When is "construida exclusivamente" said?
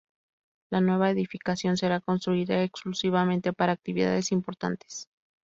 2.01-3.53